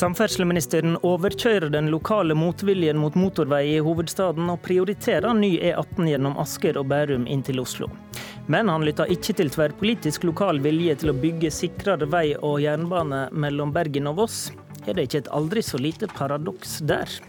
Samferdselsministeren 0.00 0.94
overkjører 1.04 1.68
den 1.68 1.90
lokale 1.92 2.32
motviljen 2.32 2.96
mot 2.96 3.16
motorvei 3.20 3.74
i 3.74 3.80
hovedstaden, 3.84 4.46
og 4.48 4.62
prioriterer 4.64 5.34
ny 5.36 5.50
E18 5.58 6.06
gjennom 6.08 6.38
Asker 6.40 6.78
og 6.80 6.86
Bærum 6.88 7.26
inn 7.28 7.42
til 7.44 7.60
Oslo. 7.60 7.90
Men 8.48 8.72
han 8.72 8.86
lytter 8.86 9.12
ikke 9.12 9.34
til 9.36 9.52
tverrpolitisk 9.52 10.24
lokal 10.24 10.62
vilje 10.64 10.94
til 11.02 11.12
å 11.12 11.16
bygge 11.20 11.52
sikrere 11.52 12.08
vei 12.08 12.30
og 12.38 12.62
jernbane 12.64 13.26
mellom 13.44 13.74
Bergen 13.76 14.08
og 14.08 14.22
Voss. 14.22 14.38
Er 14.86 14.96
det 14.96 15.10
ikke 15.10 15.20
et 15.26 15.34
aldri 15.36 15.66
så 15.68 15.76
lite 15.76 16.08
paradoks 16.14 16.78
der? 16.88 17.20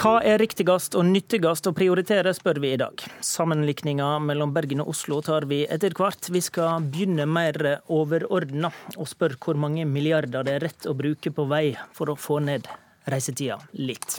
Hva 0.00 0.22
er 0.24 0.38
riktigst 0.40 0.94
og 0.96 1.04
nyttigst 1.04 1.66
å 1.68 1.74
prioritere, 1.76 2.32
spør 2.32 2.56
vi 2.62 2.70
i 2.72 2.78
dag. 2.80 3.02
Sammenlikninga 3.20 4.06
mellom 4.24 4.54
Bergen 4.56 4.80
og 4.80 4.94
Oslo 4.94 5.18
tar 5.20 5.44
vi 5.50 5.58
etter 5.68 5.92
hvert. 5.92 6.30
Vi 6.32 6.40
skal 6.40 6.86
begynne 6.88 7.26
mer 7.28 7.58
overordna 7.84 8.70
og 8.94 9.10
spørre 9.10 9.36
hvor 9.44 9.60
mange 9.60 9.84
milliarder 9.84 10.46
det 10.48 10.54
er 10.56 10.64
rett 10.64 10.88
å 10.88 10.96
bruke 10.96 11.34
på 11.36 11.44
vei 11.52 11.74
for 11.92 12.08
å 12.08 12.16
få 12.16 12.38
ned 12.46 12.70
reisetida 13.12 13.60
litt. 13.76 14.16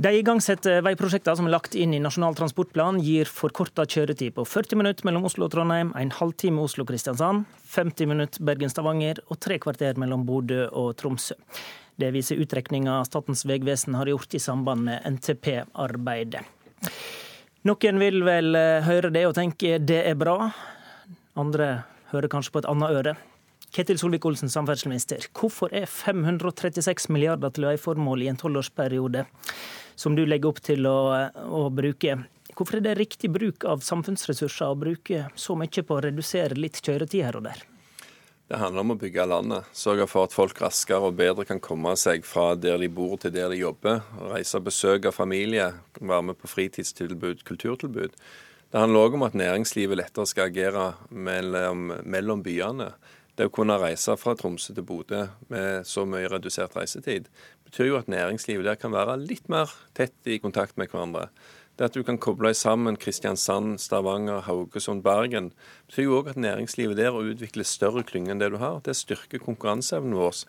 De 0.00 0.14
igangsatte 0.16 0.78
veiprosjektene 0.86 1.42
som 1.42 1.50
er 1.50 1.56
lagt 1.56 1.74
inn 1.74 1.98
i 1.98 2.00
Nasjonal 2.00 2.38
transportplan, 2.38 3.02
gir 3.02 3.26
forkorta 3.26 3.82
kjøretid 3.90 4.38
på 4.38 4.46
40 4.46 4.78
minutter 4.78 5.10
mellom 5.10 5.26
Oslo 5.26 5.50
og 5.50 5.52
Trondheim, 5.56 5.90
en 5.98 6.14
halvtime 6.14 6.62
Oslo-Kristiansand, 6.62 7.42
50 7.74 8.14
minutter 8.14 8.46
Bergen-Stavanger 8.46 9.18
og 9.26 9.42
tre 9.42 9.58
kvarter 9.58 9.98
mellom 9.98 10.22
Bodø 10.30 10.68
og 10.70 10.94
Tromsø. 11.02 11.34
Det 12.00 12.10
viser 12.14 12.40
utrekninga 12.40 13.02
Statens 13.04 13.44
vegvesen 13.44 13.96
har 13.98 14.08
gjort 14.08 14.34
i 14.34 14.40
samband 14.40 14.86
med 14.86 15.04
NTP-arbeidet. 15.04 16.46
Noen 17.68 17.98
vil 18.00 18.22
vel 18.24 18.56
eh, 18.56 18.86
høre 18.86 19.10
det 19.12 19.26
og 19.28 19.34
tenke 19.36 19.76
det 19.84 19.98
er 20.08 20.16
bra. 20.16 20.48
Andre 21.36 21.66
hører 22.14 22.32
kanskje 22.32 22.54
på 22.54 22.62
et 22.62 22.68
annet 22.70 22.94
øre. 23.02 23.14
Ketil 23.70 24.00
Solvik-Olsen, 24.00 24.50
samferdselsminister. 24.50 25.28
Hvorfor 25.36 25.74
er 25.76 25.84
536 25.86 27.10
milliarder 27.12 27.52
til 27.54 27.68
veiformål 27.68 28.24
i 28.24 28.30
en 28.32 28.40
tolvårsperiode, 28.40 29.26
som 29.94 30.16
du 30.16 30.24
legger 30.24 30.50
opp 30.50 30.62
til 30.64 30.88
å, 30.88 30.96
å 31.30 31.66
bruke, 31.70 32.16
hvorfor 32.56 32.80
er 32.80 32.86
det 32.88 32.96
riktig 32.98 33.30
bruk 33.30 33.68
av 33.68 33.84
samfunnsressurser 33.84 34.72
å 34.72 34.80
bruke 34.80 35.28
så 35.38 35.54
mye 35.60 35.84
på 35.84 35.98
å 35.98 36.02
redusere 36.08 36.58
litt 36.58 36.80
kjøretid 36.80 37.28
her 37.28 37.38
og 37.38 37.46
der? 37.46 37.62
Det 38.50 38.58
handler 38.58 38.82
om 38.82 38.96
å 38.96 38.98
bygge 38.98 39.24
landet. 39.30 39.66
Sørge 39.78 40.08
for 40.10 40.26
at 40.26 40.32
folk 40.34 40.58
raskere 40.58 41.06
og 41.06 41.14
bedre 41.20 41.44
kan 41.46 41.60
komme 41.62 41.92
seg 41.94 42.24
fra 42.26 42.56
der 42.58 42.80
de 42.82 42.88
bor 42.90 43.12
til 43.22 43.30
der 43.30 43.52
de 43.52 43.60
jobber. 43.60 44.00
Reise 44.32 44.58
og 44.58 44.64
besøke 44.66 45.12
familie, 45.14 45.68
være 46.00 46.24
med 46.26 46.38
på 46.40 46.50
fritidstilbud, 46.50 47.44
kulturtilbud. 47.46 48.16
Det 48.74 48.82
handler 48.82 49.06
òg 49.06 49.14
om 49.14 49.26
at 49.28 49.38
næringslivet 49.38 50.00
lettere 50.02 50.26
skal 50.26 50.50
agere 50.50 50.88
mellom, 51.14 51.92
mellom, 52.02 52.42
byene. 52.42 52.90
Det 53.38 53.46
å 53.46 53.54
kunne 53.54 53.78
reise 53.78 54.18
fra 54.18 54.34
Tromsø 54.34 54.74
til 54.74 54.88
Bodø 54.88 55.28
med 55.54 55.86
så 55.86 56.02
mye 56.02 56.26
redusert 56.34 56.74
reisetid, 56.74 57.30
betyr 57.70 57.92
jo 57.92 58.00
at 58.02 58.10
næringslivet 58.10 58.66
der 58.66 58.82
kan 58.82 58.90
være 58.90 59.14
litt 59.22 59.46
mer 59.46 59.70
tett 59.94 60.26
i 60.26 60.42
kontakt 60.42 60.74
med 60.74 60.90
hverandre. 60.90 61.28
Det 61.80 61.86
at 61.88 61.94
du 61.96 62.02
kan 62.04 62.18
koble 62.20 62.50
sammen 62.52 62.98
Kristiansand, 63.00 63.78
Stavanger, 63.80 64.42
Haugesund, 64.44 65.00
Bergen, 65.00 65.46
betyr 65.88 66.04
jo 66.04 66.18
òg 66.18 66.26
at 66.34 66.40
næringslivet 66.44 66.98
der 66.98 67.14
å 67.16 67.22
utvikle 67.24 67.64
større 67.64 68.02
klynger 68.04 68.34
enn 68.34 68.42
det 68.42 68.50
du 68.52 68.58
har. 68.60 68.82
Det 68.84 68.92
styrker 68.98 69.40
konkurranseevnen 69.40 70.12
vår. 70.18 70.42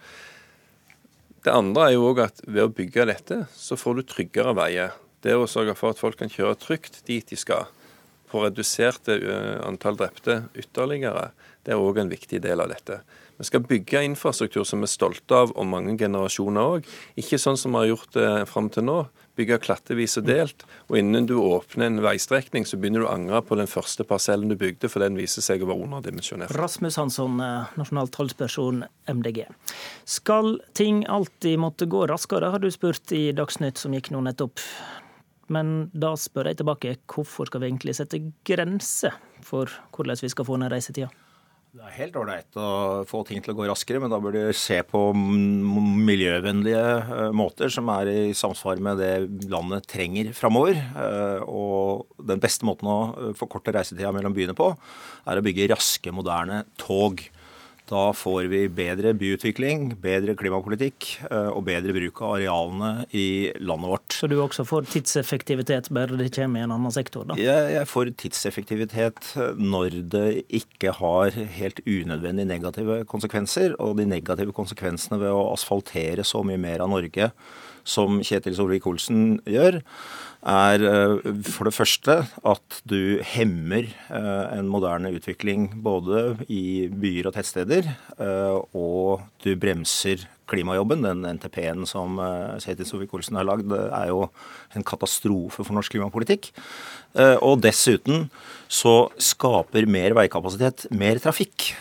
Det 1.48 1.54
andre 1.56 1.86
er 1.86 1.96
jo 1.96 2.10
òg 2.10 2.20
at 2.26 2.44
ved 2.44 2.66
å 2.66 2.74
bygge 2.76 3.08
dette, 3.08 3.38
så 3.56 3.80
får 3.80 4.02
du 4.02 4.04
tryggere 4.12 4.52
veier. 4.60 4.92
Det 5.24 5.38
å 5.40 5.48
sørge 5.48 5.78
for 5.80 5.96
at 5.96 6.04
folk 6.04 6.20
kan 6.20 6.34
kjøre 6.34 6.60
trygt 6.60 7.00
dit 7.08 7.32
de 7.32 7.40
skal, 7.40 7.72
få 8.28 8.44
reduserte 8.50 9.16
antall 9.64 10.04
drepte 10.04 10.42
ytterligere, 10.60 11.30
det 11.64 11.72
er 11.72 11.80
òg 11.80 12.04
en 12.04 12.12
viktig 12.12 12.44
del 12.44 12.60
av 12.60 12.76
dette. 12.76 13.00
Vi 13.42 13.46
skal 13.46 13.64
bygge 13.66 14.04
infrastruktur 14.06 14.62
som 14.70 14.84
vi 14.84 14.86
er 14.86 14.92
stolte 14.92 15.34
av 15.34 15.52
om 15.58 15.72
mange 15.74 15.96
generasjoner 15.98 16.76
òg. 16.76 16.90
Ikke 17.18 17.40
sånn 17.42 17.56
som 17.58 17.74
vi 17.74 17.80
har 17.80 17.88
gjort 17.90 18.12
det 18.14 18.26
fram 18.52 18.68
til 18.70 18.86
nå. 18.86 18.98
Bygge 19.40 19.58
klattevis 19.64 20.20
og 20.22 20.28
delt. 20.28 20.62
Og 20.92 21.00
innen 21.00 21.26
du 21.26 21.34
åpner 21.42 21.88
en 21.88 22.04
veistrekning, 22.06 22.68
så 22.70 22.78
begynner 22.78 23.02
du 23.02 23.08
å 23.08 23.16
angre 23.16 23.40
på 23.42 23.58
den 23.58 23.72
første 23.72 24.06
parsellen 24.06 24.52
du 24.52 24.54
bygde, 24.62 24.92
for 24.94 25.02
den 25.02 25.18
viser 25.18 25.42
seg 25.42 25.66
å 25.66 25.72
være 25.72 25.88
underdimensjonert. 25.88 26.54
Rasmus 26.54 27.00
Hansson, 27.02 27.40
eh, 27.42 27.74
nasjonal 27.82 28.14
talsperson 28.14 28.84
MDG. 29.10 29.48
Skal 30.06 30.60
ting 30.78 31.02
alltid 31.10 31.58
måtte 31.66 31.90
gå 31.90 32.06
raskere, 32.14 32.52
har 32.54 32.62
du 32.62 32.70
spurt 32.70 33.10
i 33.18 33.32
Dagsnytt 33.34 33.82
som 33.82 33.98
gikk 33.98 34.12
nå 34.14 34.22
nettopp. 34.22 34.62
Men 35.50 35.90
da 35.98 36.14
spør 36.14 36.52
jeg 36.52 36.62
tilbake, 36.62 36.96
hvorfor 37.10 37.50
skal 37.50 37.66
vi 37.66 37.72
egentlig 37.72 37.98
sette 37.98 38.22
grenser 38.46 39.18
for 39.42 39.66
hvordan 39.90 40.22
vi 40.22 40.30
skal 40.30 40.46
få 40.46 40.62
ned 40.62 40.70
reisetida? 40.70 41.10
Det 41.72 41.86
er 41.88 41.94
helt 42.02 42.18
ålreit 42.20 42.58
å 42.60 42.70
få 43.08 43.22
ting 43.24 43.40
til 43.40 43.54
å 43.54 43.56
gå 43.56 43.64
raskere, 43.70 44.02
men 44.04 44.12
da 44.12 44.18
bør 44.20 44.34
du 44.36 44.40
se 44.60 44.82
på 44.84 45.06
miljøvennlige 45.16 46.82
eh, 47.00 47.30
måter 47.32 47.72
som 47.72 47.88
er 47.94 48.10
i 48.12 48.34
samsvar 48.36 48.82
med 48.84 49.00
det 49.00 49.14
landet 49.48 49.88
trenger 49.88 50.34
framover. 50.36 50.76
Eh, 50.76 51.46
og 51.48 52.20
den 52.28 52.44
beste 52.44 52.68
måten 52.68 52.92
å 52.92 52.98
eh, 53.14 53.32
forkorte 53.40 53.72
reisetida 53.72 54.12
mellom 54.12 54.36
byene 54.36 54.58
på, 54.58 54.68
er 55.24 55.40
å 55.40 55.46
bygge 55.46 55.70
raske, 55.72 56.12
moderne 56.12 56.66
tog. 56.76 57.24
Da 57.92 58.14
får 58.16 58.48
vi 58.48 58.62
bedre 58.72 59.12
byutvikling, 59.20 59.90
bedre 60.00 60.36
klimapolitikk 60.40 61.08
eh, 61.28 61.50
og 61.52 61.66
bedre 61.68 61.92
bruk 61.96 62.22
av 62.24 62.38
arealene 62.38 62.92
i 63.12 63.52
landet 63.60 63.92
vårt. 63.92 64.16
Så 64.16 64.30
du 64.32 64.38
også 64.40 64.64
får 64.68 64.88
tidseffektivitet 64.94 65.90
bare 65.92 66.16
det 66.20 66.30
kommer 66.38 66.62
i 66.62 66.66
en 66.68 66.76
annen 66.78 66.94
sektor? 66.96 67.26
da? 67.28 67.36
Jeg, 67.40 67.74
jeg 67.76 67.90
får 67.92 68.14
tidseffektivitet 68.24 69.34
når 69.60 69.98
det 70.14 70.28
ikke 70.62 70.96
har 71.02 71.36
helt 71.58 71.84
unødvendig 71.84 72.48
negative 72.48 73.02
konsekvenser. 73.12 73.76
Og 73.84 74.00
de 74.00 74.08
negative 74.08 74.56
konsekvensene 74.56 75.20
ved 75.20 75.36
å 75.36 75.50
asfaltere 75.52 76.24
så 76.28 76.46
mye 76.48 76.62
mer 76.62 76.86
av 76.86 76.94
Norge 76.94 77.32
som 77.88 78.20
Kjetil 78.26 78.58
Solvik-Olsen 78.58 79.40
gjør, 79.50 79.82
er 80.42 80.82
eh, 80.82 81.32
for 81.46 81.70
det 81.70 81.76
første 81.76 82.16
at 82.26 82.80
du 82.90 83.22
hemmer 83.34 83.86
eh, 83.86 84.46
en 84.58 84.70
moderne 84.72 85.12
utvikling 85.14 85.70
både 85.86 86.40
i 86.50 86.90
byer 86.90 87.30
og 87.30 87.36
tettsteder, 87.38 87.92
eh, 88.18 88.58
og 88.74 89.22
du 89.46 89.54
bremser 89.62 90.26
klimajobben. 90.52 91.06
Den 91.08 91.26
NTP-en 91.40 91.88
som 91.90 92.20
Kjetil 92.62 92.88
Solvik-Olsen 92.90 93.40
har 93.40 93.48
lagd, 93.48 93.72
er 93.72 94.12
jo 94.12 94.28
en 94.76 94.86
katastrofe 94.88 95.64
for 95.64 95.76
norsk 95.78 95.96
klimapolitikk. 95.96 96.52
Og 97.44 97.60
dessuten 97.64 98.30
så 98.72 99.10
skaper 99.20 99.84
mer 99.92 100.16
veikapasitet 100.16 100.86
mer 100.96 101.20
trafikk, 101.24 101.72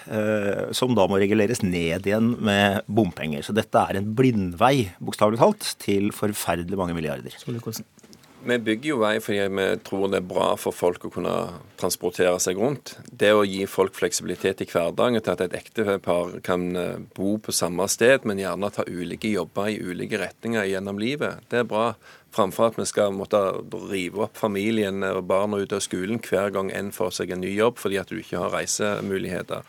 som 0.75 0.97
da 0.98 1.06
må 1.10 1.20
reguleres 1.22 1.62
ned 1.62 2.08
igjen 2.08 2.32
med 2.42 2.82
bompenger. 2.91 3.44
Så 3.47 3.54
dette 3.54 3.78
er 3.78 4.00
en 4.00 4.10
blindvei, 4.19 4.91
bokstavelig 4.98 5.38
talt, 5.42 5.75
til 5.82 6.10
forferdelig 6.16 6.78
mange 6.81 6.97
milliarder. 6.98 7.34
Solvik-Olsen. 7.42 7.87
Vi 8.42 8.56
bygger 8.58 8.88
jo 8.88 8.98
vei 9.02 9.16
fordi 9.20 9.42
vi 9.52 9.64
tror 9.84 10.08
det 10.08 10.22
er 10.22 10.28
bra 10.30 10.46
for 10.56 10.72
folk 10.72 11.04
å 11.04 11.10
kunne 11.12 11.34
transportere 11.80 12.38
seg 12.40 12.60
rundt. 12.60 12.94
Det 13.04 13.34
å 13.36 13.44
gi 13.44 13.66
folk 13.68 13.96
fleksibilitet 13.98 14.62
i 14.64 14.68
hverdagen 14.70 15.20
til 15.20 15.34
at 15.34 15.42
et 15.44 15.56
ektepar 15.58 16.38
kan 16.46 16.64
eh, 16.76 17.02
bo 17.16 17.34
på 17.42 17.52
samme 17.52 17.84
sted, 17.92 18.24
men 18.24 18.40
gjerne 18.40 18.72
ta 18.72 18.86
ulike 18.88 19.28
jobber 19.28 19.68
i 19.68 19.76
ulike 19.80 20.20
retninger 20.22 20.70
gjennom 20.72 21.00
livet, 21.02 21.44
det 21.52 21.62
er 21.62 21.68
bra. 21.68 21.92
Framfor 22.30 22.70
at 22.70 22.76
vi 22.78 22.86
skal 22.86 23.12
måtte 23.12 23.40
rive 23.90 24.24
opp 24.24 24.38
familien 24.38 25.02
og 25.08 25.24
barna 25.28 25.58
ut 25.60 25.72
av 25.74 25.82
skolen 25.82 26.22
hver 26.22 26.52
gang 26.54 26.70
en 26.72 26.92
får 26.94 27.16
seg 27.18 27.34
en 27.34 27.42
ny 27.42 27.50
jobb 27.56 27.80
fordi 27.82 27.98
at 27.98 28.12
du 28.12 28.20
ikke 28.20 28.38
har 28.38 28.54
reisemuligheter. 28.54 29.66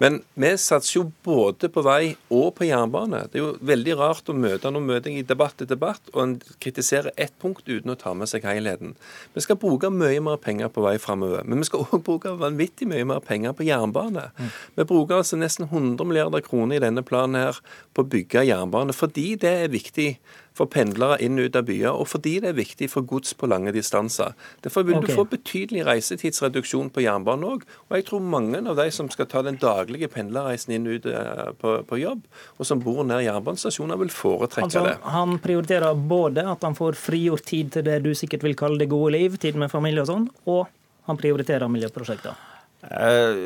Men 0.00 0.22
vi 0.40 0.50
satser 0.56 0.94
jo 0.96 1.02
både 1.26 1.68
på 1.72 1.82
vei 1.84 2.14
og 2.32 2.54
på 2.56 2.64
jernbane. 2.64 3.26
Det 3.28 3.36
er 3.36 3.42
jo 3.42 3.50
veldig 3.68 3.96
rart 4.00 4.30
å 4.32 4.36
møte 4.36 4.72
noen 4.72 4.88
møting 4.88 5.18
i 5.20 5.24
debatt 5.28 5.58
til 5.60 5.68
debatt, 5.68 6.00
og 6.14 6.22
en 6.22 6.34
kritiserer 6.62 7.12
ett 7.20 7.34
punkt 7.42 7.68
uten 7.68 7.92
å 7.92 7.98
ta 8.00 8.14
med 8.16 8.30
seg 8.30 8.46
helheten. 8.48 8.94
Vi 9.36 9.44
skal 9.44 9.60
bruke 9.60 9.92
mye 9.92 10.22
mer 10.24 10.40
penger 10.40 10.72
på 10.72 10.86
vei 10.86 10.96
framover, 11.02 11.44
men 11.44 11.60
vi 11.60 11.68
skal 11.68 11.84
òg 11.84 12.04
bruke 12.06 12.32
vanvittig 12.40 12.88
mye 12.88 13.04
mer 13.12 13.20
penger 13.24 13.52
på 13.56 13.68
jernbane. 13.68 14.30
Mm. 14.38 14.52
Vi 14.80 14.88
bruker 14.88 15.20
altså 15.20 15.36
nesten 15.40 15.68
100 15.68 16.08
milliarder 16.08 16.44
kroner 16.48 16.80
i 16.80 16.84
denne 16.86 17.04
planen 17.04 17.36
her 17.36 17.60
på 17.92 18.04
å 18.04 18.10
bygge 18.16 18.48
jernbane, 18.48 18.96
fordi 18.96 19.34
det 19.40 19.56
er 19.66 19.74
viktig 19.74 20.14
for 20.56 20.68
pendlere 20.70 21.18
inn 21.24 21.38
og 21.40 21.48
ut 21.48 21.56
av 21.56 21.66
byer, 21.68 21.92
og 21.94 22.08
fordi 22.10 22.34
det 22.42 22.50
er 22.50 22.58
viktig 22.58 22.90
for 22.92 23.06
gods 23.08 23.32
på 23.38 23.48
lange 23.50 23.72
distanser. 23.72 24.34
Derfor 24.64 24.84
vil 24.86 24.98
okay. 24.98 25.12
du 25.12 25.16
få 25.16 25.24
betydelig 25.30 25.86
reisetidsreduksjon 25.88 26.90
på 26.92 27.04
jernbanen 27.04 27.46
òg. 27.48 27.66
Og 27.88 27.96
jeg 27.96 28.06
tror 28.08 28.24
mange 28.24 28.60
av 28.60 28.76
de 28.78 28.88
som 28.94 29.08
skal 29.12 29.28
ta 29.30 29.44
den 29.46 29.56
daglige 29.60 29.89
pendlerreisen 30.10 30.74
inn 30.76 30.86
ut 30.86 31.06
eh, 31.06 31.50
på, 31.60 31.76
på, 31.86 31.98
jobb, 32.00 32.26
og 32.58 32.68
som 32.68 32.82
bor 32.82 33.02
nær 33.06 33.22
jernbanestasjoner, 33.24 33.98
vil 34.00 34.12
foretrekke 34.14 34.68
altså, 34.68 34.84
det. 34.86 34.96
Han 35.14 35.38
prioriterer 35.42 35.94
både 35.94 36.44
at 36.48 36.66
han 36.66 36.76
får 36.78 36.98
frigjort 37.00 37.46
tid 37.48 37.72
til 37.76 37.86
det 37.88 38.00
du 38.04 38.12
sikkert 38.16 38.46
vil 38.46 38.58
kalle 38.58 38.80
det 38.80 38.90
gode 38.92 39.14
liv, 39.16 39.40
tid 39.40 39.58
med 39.60 39.72
familie 39.72 40.04
og 40.04 40.10
sånn, 40.12 40.30
og 40.50 40.66
han 41.08 41.20
prioriterer 41.20 41.70
miljøprosjekter. 41.72 42.46
Eh, 42.80 43.38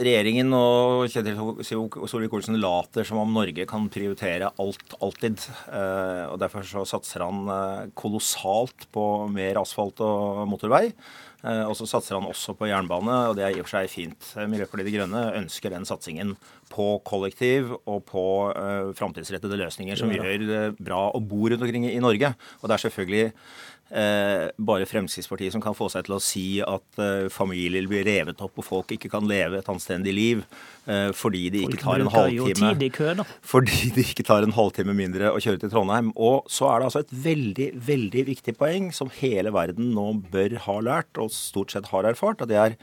regjeringen 0.00 0.54
og 0.56 1.02
Kjetil 1.12 1.36
Solvik-Olsen 2.08 2.56
later 2.56 3.04
som 3.04 3.18
om 3.20 3.34
Norge 3.36 3.66
kan 3.68 3.90
prioritere 3.92 4.48
alt 4.62 4.94
alltid. 5.04 5.42
Eh, 5.68 6.24
og 6.30 6.38
Derfor 6.40 6.64
så 6.64 6.86
satser 6.88 7.26
han 7.26 7.90
kolossalt 7.98 8.88
på 8.94 9.04
mer 9.32 9.60
asfalt 9.60 10.00
og 10.06 10.46
motorvei. 10.48 10.86
Eh, 11.40 11.62
og 11.64 11.72
så 11.78 11.86
satser 11.88 12.18
han 12.18 12.28
også 12.28 12.54
på 12.58 12.68
jernbane, 12.68 13.16
og 13.30 13.38
det 13.38 13.46
er 13.46 13.56
i 13.56 13.62
og 13.62 13.68
for 13.68 13.78
seg 13.78 13.90
fint. 13.92 14.30
Miljøpartiet 14.50 14.90
De 14.90 14.94
Grønne 14.98 15.22
ønsker 15.40 15.72
den 15.72 15.86
satsingen 15.88 16.34
på 16.70 16.92
kollektiv 17.06 17.72
og 17.80 18.04
på 18.06 18.24
uh, 18.54 18.92
framtidsrettede 18.94 19.58
løsninger 19.58 19.98
som 19.98 20.12
gjør 20.14 20.44
det 20.44 20.60
bra 20.78 21.08
å 21.10 21.22
bo 21.24 21.48
rundt 21.50 21.64
omkring 21.66 21.88
i 21.88 22.02
Norge. 22.02 22.34
Og 22.60 22.68
det 22.68 22.76
er 22.76 22.84
selvfølgelig 22.84 23.24
eh, 23.26 23.34
bare 23.90 24.86
Fremskrittspartiet 24.86 25.54
som 25.54 25.62
kan 25.62 25.74
få 25.74 25.88
seg 25.90 26.06
til 26.06 26.14
å 26.14 26.20
si 26.22 26.44
at 26.62 27.00
eh, 27.02 27.26
familier 27.32 27.88
blir 27.90 28.04
revet 28.06 28.40
opp 28.44 28.60
og 28.60 28.66
folk 28.66 28.94
ikke 28.94 29.10
kan 29.10 29.26
leve 29.26 29.58
et 29.58 29.70
anstendig 29.72 30.14
liv 30.14 30.44
eh, 30.86 31.10
fordi 31.16 31.48
de 31.50 31.64
ikke 31.66 31.80
tar 31.82 32.04
en 32.04 32.10
halvtime 32.12 33.24
fordi 33.52 33.90
de 33.96 34.04
ikke 34.04 34.26
tar 34.26 34.46
en 34.46 34.54
halvtime 34.54 34.94
mindre 34.96 35.32
å 35.34 35.42
kjøre 35.42 35.62
til 35.64 35.72
Trondheim. 35.72 36.12
Og 36.14 36.46
så 36.50 36.70
er 36.70 36.80
det 36.80 36.90
altså 36.90 37.04
et 37.04 37.14
veldig, 37.26 37.68
veldig 37.90 38.26
viktig 38.30 38.56
poeng 38.60 38.90
som 38.94 39.12
hele 39.20 39.52
verden 39.54 39.92
nå 39.96 40.08
bør 40.30 40.58
ha 40.66 40.80
lært, 40.86 41.10
og 41.18 41.34
stort 41.34 41.74
sett 41.74 41.90
har 41.90 42.08
erfart, 42.08 42.42
og 42.42 42.50
det 42.50 42.60
er 42.60 42.76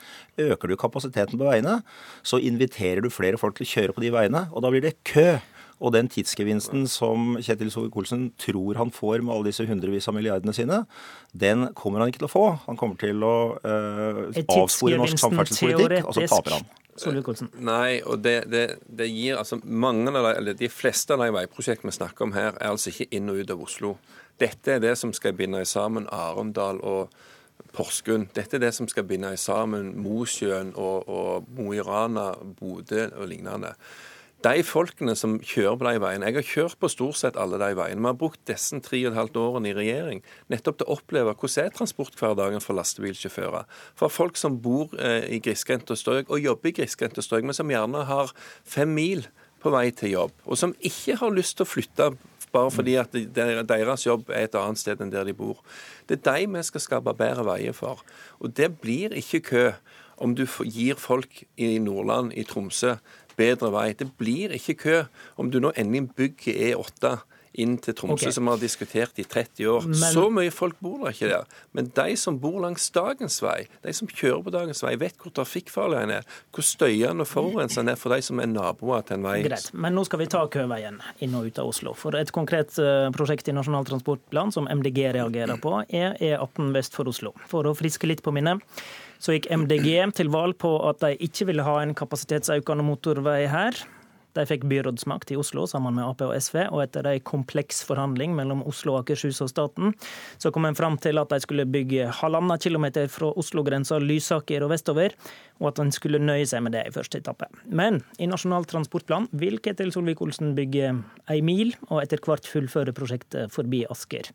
øker 0.51 0.71
du 0.71 0.77
kapasiteten 0.80 1.39
på 1.39 1.48
veiene, 1.48 1.80
så 2.25 2.42
inviterer 2.44 3.04
du 3.04 3.13
flere 3.13 3.39
folk 3.39 3.57
til 3.57 3.68
å 3.68 3.74
kjøre 3.75 3.95
på 3.95 4.04
de 4.04 4.12
veiene, 4.13 4.48
og 4.51 4.65
da 4.65 4.74
blir 4.74 4.83
det 4.83 4.98
kø. 5.07 5.38
Og 5.78 5.94
den 5.94 6.10
tidsgevinsten 6.10 6.88
som 6.90 7.36
Kjetil 7.38 7.70
Solvik-Olsen 7.74 8.32
tror 8.42 8.80
han 8.80 8.90
får 8.94 9.22
med 9.22 9.36
alle 9.36 9.52
disse 9.52 9.66
hundrevis 9.70 10.10
av 10.10 10.16
milliardene 10.18 10.56
sine, 10.56 10.82
den 11.38 11.68
kommer 11.78 12.02
han 12.02 12.10
ikke 12.10 12.24
til 12.24 12.30
å 12.30 12.34
få. 12.34 12.48
Han 12.66 12.80
kommer 12.80 12.98
til 13.02 13.22
å 13.26 13.38
eh, 13.62 14.42
avspore 14.58 14.98
norsk 14.98 15.22
samferdselspolitikk, 15.22 16.10
og 16.10 16.18
så 16.18 16.26
taper 16.32 16.58
han. 16.58 16.68
Nei, 17.62 18.00
og 18.02 18.24
det, 18.26 18.48
det, 18.50 18.64
det, 18.90 19.06
gir 19.14 19.38
altså 19.38 19.60
mange 19.62 20.10
av 20.10 20.18
de, 20.18 20.32
eller 20.40 20.58
De 20.58 20.70
fleste 20.72 21.14
av 21.14 21.22
de 21.22 21.30
veiprosjektene 21.36 21.92
vi 21.92 22.00
snakker 22.00 22.26
om 22.26 22.34
her, 22.34 22.56
er 22.58 22.72
altså 22.72 22.90
ikke 22.90 23.12
inn 23.14 23.30
og 23.30 23.38
ut 23.38 23.54
av 23.54 23.62
Oslo. 23.68 23.94
Dette 24.42 24.78
er 24.78 24.82
det 24.82 24.96
som 24.98 25.14
skal 25.14 25.38
binde 25.38 25.62
sammen 25.70 26.10
Arendal 26.14 26.82
og 26.82 27.14
Porsgrunn. 27.78 28.28
Dette 28.34 28.58
er 28.58 28.66
det 28.66 28.74
som 28.74 28.90
skal 28.90 29.06
binde 29.06 29.30
sammen 29.38 29.94
Mosjøen 30.02 30.74
og, 30.74 31.06
og 31.06 31.50
Mo 31.54 31.70
i 31.74 31.82
Rana, 31.86 32.32
Bodø 32.58 33.12
og 33.12 33.30
lignende 33.30 33.76
de 34.45 34.62
folkene 34.66 35.16
som 35.18 35.38
kjører 35.42 35.78
på 35.80 35.88
de 35.88 36.01
veiene 36.04 36.28
Jeg 36.30 36.36
har 36.36 36.45
kjørt 36.45 36.78
på 36.81 36.89
stort 36.94 37.18
sett 37.18 37.39
alle 37.42 37.57
de 37.57 37.72
veiene. 37.78 38.04
Vi 38.04 38.10
har 38.12 38.19
brukt 38.22 38.44
disse 38.50 38.78
tre 38.86 39.00
og 39.06 39.12
et 39.12 39.18
halvt 39.18 39.39
årene 39.42 39.72
i 39.72 39.75
regjering 39.78 40.22
nettopp 40.54 40.78
til 40.78 40.88
å 40.88 40.98
oppleve 41.00 41.34
hvordan 41.34 41.66
er 41.66 41.74
transporthverdagen 41.74 42.63
for 42.63 42.78
lastebilsjåfører. 42.78 43.66
For 43.98 44.13
folk 44.13 44.38
som 44.38 44.60
bor 44.62 44.94
eh, 45.01 45.25
i 45.34 45.42
grisgrendte 45.44 45.98
strøk 45.98 46.30
og 46.30 46.44
jobber 46.44 46.69
i 46.69 46.78
grisgrendte 46.81 47.25
strøk, 47.25 47.48
men 47.50 47.57
som 47.57 47.74
gjerne 47.74 48.06
har 48.07 48.34
fem 48.62 48.94
mil 48.94 49.25
på 49.63 49.74
vei 49.74 49.89
til 49.89 50.13
jobb, 50.13 50.34
og 50.45 50.60
som 50.60 50.75
ikke 50.86 51.18
har 51.18 51.33
lyst 51.33 51.57
til 51.57 51.66
å 51.66 51.72
flytte 51.72 52.12
bare 52.54 52.72
fordi 52.72 52.95
at 53.00 53.13
deres 53.68 54.06
jobb 54.06 54.30
er 54.31 54.45
et 54.48 54.56
annet 54.56 54.80
sted 54.80 55.01
enn 55.04 55.12
der 55.12 55.28
de 55.28 55.33
bor. 55.36 55.60
Det 56.07 56.19
er 56.22 56.25
de 56.30 56.51
vi 56.54 56.63
skal 56.63 56.83
skape 56.83 57.13
bedre 57.18 57.44
veier 57.48 57.75
for. 57.75 58.04
Og 58.40 58.54
det 58.56 58.72
blir 58.81 59.16
ikke 59.18 59.44
kø 59.50 59.66
om 60.18 60.36
du 60.36 60.46
gir 60.66 60.98
folk 61.00 61.44
i 61.58 61.78
Nordland, 61.80 62.34
i 62.34 62.44
Tromsø, 62.44 62.96
bedre 63.38 63.72
vei. 63.74 63.92
Det 63.94 64.10
blir 64.18 64.56
ikke 64.56 64.78
kø 64.81 64.98
om 65.38 65.52
du 65.52 65.60
nå 65.62 65.72
endelig 65.78 66.10
bygger 66.18 66.74
E8 66.74 67.18
inn 67.62 67.77
til 67.81 67.95
Tromsø, 67.98 68.27
okay. 68.27 68.33
som 68.36 68.48
vi 68.48 68.54
har 68.54 68.62
diskutert 68.62 69.21
i 69.21 69.25
30 69.27 69.69
år. 69.71 69.88
Men... 69.89 70.00
Så 70.13 70.27
mye 70.33 70.54
folk 70.54 70.77
bor 70.83 71.00
der 71.04 71.15
ikke 71.15 71.31
der. 71.31 71.57
Men 71.77 71.89
de 71.98 72.18
som 72.19 72.38
bor 72.42 72.59
langs 72.63 72.86
dagens 72.95 73.39
vei, 73.44 73.65
de 73.86 73.95
som 73.98 74.09
kjører 74.12 74.44
på 74.45 74.54
dagens 74.56 74.83
vei, 74.86 74.94
vet 75.01 75.18
hvor 75.21 75.33
trafikkfarlig 75.39 76.04
den 76.04 76.15
er, 76.19 76.27
hvor 76.56 76.68
støyende 76.68 77.25
og 77.25 77.31
forurensende 77.31 77.88
den 77.88 77.95
er 77.95 78.01
for 78.01 78.15
de 78.15 78.21
som 78.25 78.44
er 78.44 78.51
naboer 78.51 79.07
til 79.07 79.19
en 79.19 79.27
vei. 79.27 79.39
Greit, 79.48 79.71
men 79.74 79.98
nå 79.98 80.06
skal 80.07 80.24
vi 80.24 80.30
ta 80.33 80.44
køveien 80.54 81.01
inn 81.25 81.36
og 81.38 81.50
ut 81.50 81.63
av 81.63 81.74
Oslo. 81.74 81.95
For 81.98 82.18
et 82.19 82.33
konkret 82.36 82.77
eh, 82.81 83.09
prosjekt 83.15 83.50
i 83.50 83.57
Nasjonal 83.57 83.88
transportplan 83.89 84.54
som 84.56 84.69
MDG 84.71 85.04
reagerer 85.18 85.59
på, 85.63 85.80
er 85.88 86.18
E18 86.21 86.71
vest 86.75 86.98
for 86.98 87.09
Oslo. 87.09 87.33
For 87.50 87.68
å 87.68 87.75
friske 87.77 88.09
litt 88.09 88.25
på 88.25 88.36
minnet 88.36 88.63
så 89.24 89.33
gikk 89.33 89.50
MDG 89.50 89.89
til 90.18 90.30
valg 90.33 90.57
på 90.62 90.71
at 90.89 91.01
de 91.01 91.15
ikke 91.25 91.50
ville 91.50 91.65
ha 91.65 91.80
en 91.81 91.95
kapasitetsøkende 91.98 92.86
motorvei 92.86 93.45
her. 93.50 93.77
De 94.36 94.44
fikk 94.46 94.66
byrådsmakt 94.70 95.32
i 95.34 95.38
Oslo 95.40 95.64
sammen 95.70 95.96
med 95.98 96.06
Ap 96.06 96.22
og 96.26 96.34
SV, 96.36 96.60
og 96.70 96.84
etter 96.84 97.08
en 97.10 97.24
kompleks 97.26 97.80
forhandling 97.88 98.36
mellom 98.38 98.64
Oslo, 98.70 98.98
Akershus 99.00 99.40
og 99.46 99.52
staten, 99.52 99.96
så 100.38 100.52
kom 100.54 100.68
en 100.70 100.78
fram 100.78 101.00
til 101.02 101.18
at 101.22 101.32
de 101.32 101.40
skulle 101.44 101.66
bygge 101.70 102.10
halvannen 102.20 102.62
kilometer 102.62 103.10
fra 103.12 103.32
Oslo-grensa 103.40 104.00
Lysaker 104.04 104.66
og 104.66 104.74
vestover, 104.76 105.16
og 105.62 105.72
at 105.72 105.82
en 105.82 105.94
skulle 105.96 106.22
nøye 106.22 106.46
seg 106.50 106.64
med 106.66 106.76
det 106.78 106.86
i 106.90 106.94
første 106.94 107.22
etappe. 107.24 107.50
Men 107.66 108.04
i 108.22 108.30
Nasjonal 108.30 108.68
transportplan 108.70 109.30
vil 109.32 109.62
Ketil 109.64 109.94
Solvik-Olsen 109.96 110.54
bygge 110.58 110.94
ei 111.32 111.42
mil, 111.42 111.74
og 111.90 112.04
etter 112.04 112.22
hvert 112.22 112.48
fullføre 112.50 112.94
prosjektet 112.98 113.54
forbi 113.56 113.86
Asker. 113.90 114.30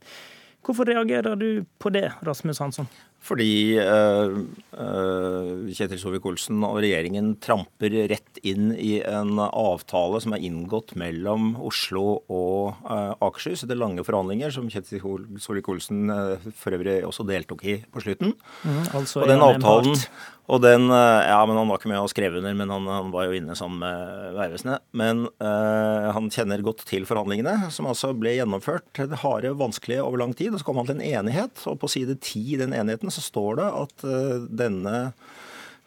Hvorfor 0.63 0.87
reagerer 0.87 1.35
du 1.39 1.65
på 1.83 1.91
det, 1.91 2.09
Rasmus 2.27 2.63
Hansson? 2.63 2.91
Fordi 3.23 3.79
uh, 3.79 4.35
uh, 4.75 5.71
Kjetil 5.71 6.01
Solvik-Olsen 6.03 6.65
og 6.67 6.81
regjeringen 6.83 7.37
tramper 7.43 7.95
rett 8.11 8.43
inn 8.43 8.73
i 8.75 8.97
en 9.07 9.39
avtale 9.39 10.19
som 10.25 10.35
er 10.35 10.43
inngått 10.49 10.97
mellom 10.99 11.53
Oslo 11.63 12.19
og 12.27 12.83
uh, 12.89 13.15
Akershus 13.23 13.63
etter 13.63 13.79
lange 13.79 14.03
forhandlinger, 14.07 14.51
som 14.55 14.67
Kjetil 14.73 15.05
Solvik-Olsen 15.39 16.11
for 16.59 16.75
øvrig 16.75 16.99
også 17.07 17.27
deltok 17.29 17.63
i 17.71 17.79
på 17.93 18.03
slutten. 18.03 18.35
Mm, 18.67 18.85
altså 18.91 19.23
og 19.23 19.31
den 19.31 19.47
avtalen, 19.47 20.07
og 20.53 20.59
den, 20.61 20.89
ja, 20.91 21.39
men 21.47 21.57
Han 21.57 21.69
var 21.71 21.79
ikke 21.79 21.89
med 21.93 22.03
og 22.03 22.11
skrev 22.11 22.35
under, 22.41 22.53
men 22.59 22.71
han, 22.75 22.89
han 22.91 23.13
var 23.15 23.29
jo 23.29 23.37
inne 23.39 23.55
sammen 23.57 23.79
med 23.81 24.35
Vegvesenet. 24.35 24.83
Men 24.99 25.23
han 25.39 26.27
kjenner 26.35 26.65
godt 26.67 26.83
til 26.89 27.07
forhandlingene, 27.09 27.71
som 27.73 27.87
altså 27.89 28.11
ble 28.19 28.35
gjennomført 28.35 29.01
harde, 29.23 29.55
vanskelige 29.57 30.03
over 30.03 30.19
lang 30.25 30.35
tid. 30.37 30.51
og 30.53 30.61
Så 30.61 30.67
kom 30.67 30.83
han 30.83 30.91
til 30.91 30.99
en 30.99 31.21
enighet, 31.23 31.63
og 31.71 31.79
på 31.81 31.93
side 31.95 32.19
ti 32.27 32.43
i 32.57 32.61
den 32.61 32.75
enigheten 32.77 33.12
så 33.13 33.25
står 33.25 33.63
det 33.63 33.71
at 33.85 34.09
eh, 34.09 34.51
denne 34.65 34.99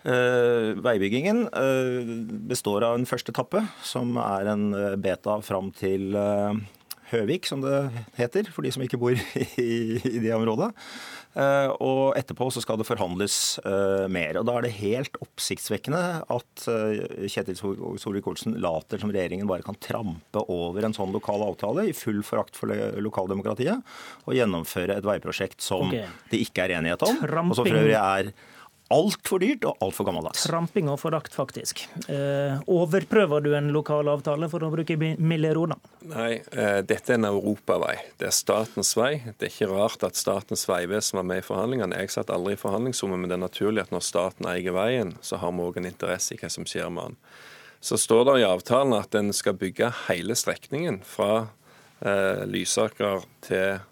Uh, 0.05 0.77
veibyggingen 0.85 1.47
uh, 1.49 2.05
består 2.45 2.83
av 2.85 2.93
en 2.93 3.07
første 3.09 3.33
etappe, 3.33 3.63
som 3.81 4.11
er 4.21 4.51
en 4.51 4.67
beta 5.01 5.39
fram 5.41 5.71
til 5.73 6.13
Høvik, 7.11 7.45
som 7.45 7.61
det 7.61 7.75
heter, 8.17 8.49
for 8.53 8.65
de 8.65 8.71
som 8.73 8.83
ikke 8.85 8.99
bor 9.01 9.13
i, 9.61 9.75
i 9.99 10.17
det 10.23 10.33
området. 10.35 10.71
Uh, 11.35 11.67
og 11.83 12.01
etterpå 12.15 12.47
så 12.53 12.61
skal 12.63 12.79
det 12.79 12.87
forhandles 12.87 13.57
uh, 13.65 14.05
mer. 14.11 14.39
Og 14.39 14.47
da 14.47 14.55
er 14.55 14.65
det 14.65 14.77
helt 14.77 15.19
oppsiktsvekkende 15.19 16.01
at 16.31 16.67
uh, 16.71 17.27
Kjetil 17.27 17.59
Solvik-Olsen 17.59 18.55
later 18.63 19.03
som 19.03 19.11
regjeringen 19.11 19.49
bare 19.49 19.65
kan 19.65 19.75
trampe 19.83 20.45
over 20.47 20.87
en 20.87 20.95
sånn 20.95 21.11
lokal 21.15 21.43
avtale 21.43 21.89
i 21.89 21.95
full 21.97 22.23
forakt 22.23 22.55
for 22.55 22.71
lokaldemokratiet 23.03 23.83
og 24.23 24.37
gjennomføre 24.37 24.95
et 24.95 25.07
veiprosjekt 25.07 25.59
som 25.65 25.89
okay. 25.89 26.07
det 26.31 26.39
ikke 26.47 26.65
er 26.65 26.77
enighet 26.79 27.03
om, 27.03 27.19
Tramping. 27.19 27.51
og 27.51 27.59
som 27.59 27.67
for 27.67 27.83
øvrig 27.83 27.99
er 27.99 28.31
altfor 28.95 29.43
dyrt 29.43 29.65
og 29.67 29.81
altfor 29.83 30.07
gammeldags. 30.07 30.45
Tramping 30.47 30.89
og 30.91 30.99
forakt, 31.01 31.35
faktisk. 31.35 31.83
Eh, 32.07 32.55
overprøver 32.71 33.43
du 33.43 33.51
en 33.57 33.71
lokal 33.75 34.09
avtale, 34.11 34.49
for 34.51 34.63
å 34.63 34.71
bruke 34.73 34.97
milde 34.97 35.53
ord, 35.59 35.75
Nei, 36.05 36.41
eh, 36.51 36.81
dette 36.85 37.13
er 37.13 37.17
en 37.17 37.27
europavei. 37.31 37.95
Det 38.19 38.27
er 38.29 38.35
statens 38.35 38.93
vei. 38.97 39.17
Det 39.25 39.47
er 39.47 39.53
ikke 39.53 39.71
rart 39.71 40.03
at 40.05 40.17
Statens 40.19 40.67
vegvesen 40.69 41.17
var 41.19 41.25
med 41.27 41.41
i 41.41 41.45
forhandlingene. 41.45 41.97
Jeg 41.97 42.13
satt 42.13 42.29
aldri 42.33 42.53
i 42.53 42.61
forhandlingsrommet, 42.61 43.19
men 43.19 43.31
det 43.31 43.37
er 43.37 43.43
naturlig 43.47 43.81
at 43.81 43.93
når 43.93 44.05
staten 44.05 44.47
eier 44.49 44.75
veien, 44.75 45.15
så 45.25 45.39
har 45.41 45.51
vi 45.51 45.65
òg 45.65 45.77
en 45.81 45.89
interesse 45.89 46.35
i 46.35 46.39
hva 46.39 46.51
som 46.53 46.67
skjer 46.69 46.91
med 46.93 47.09
den. 47.09 47.17
Så 47.85 47.97
står 48.01 48.25
det 48.25 48.39
i 48.41 48.47
avtalen 48.47 48.95
at 48.97 49.15
en 49.17 49.33
skal 49.33 49.57
bygge 49.57 49.91
hele 50.07 50.37
strekningen 50.37 51.01
fra 51.05 51.47
eh, 52.01 52.45
Lysaker 52.49 53.25
til 53.45 53.75
eh, 53.75 53.83